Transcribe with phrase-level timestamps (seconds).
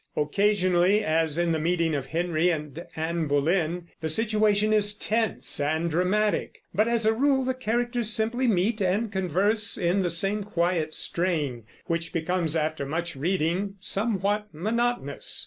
[0.17, 5.91] Occasionally, as in the meeting of Henry and Anne Boleyn, the situation is tense and
[5.91, 10.95] dramatic; but as a rule the characters simply meet and converse in the same quiet
[10.95, 15.39] strain, which becomes, after much reading, somewhat monotonous.